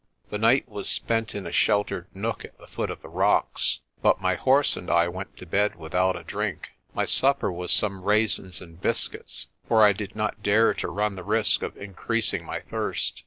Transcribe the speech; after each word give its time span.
The 0.31 0.39
night 0.39 0.67
was 0.67 0.89
spent 0.89 1.35
in 1.35 1.45
a 1.45 1.51
sheltered 1.51 2.07
nook 2.11 2.43
at 2.43 2.57
the 2.57 2.65
foot 2.65 2.89
of 2.89 3.03
the 3.03 3.07
rocks, 3.07 3.81
but 4.01 4.19
my 4.19 4.33
horse 4.33 4.75
and 4.75 4.89
I 4.89 5.07
went 5.07 5.37
to 5.37 5.45
bed 5.45 5.75
without 5.75 6.15
a 6.17 6.23
drink. 6.23 6.71
My 6.95 7.05
supper 7.05 7.51
was 7.51 7.71
some 7.71 8.01
raisins 8.03 8.61
and 8.61 8.81
biscuits, 8.81 9.45
for 9.67 9.83
I 9.83 9.93
did 9.93 10.15
not 10.15 10.41
dare 10.41 10.73
to 10.73 10.87
run 10.87 11.15
the 11.17 11.23
risk 11.23 11.61
of 11.61 11.77
increasing 11.77 12.43
my 12.43 12.61
thirst. 12.61 13.19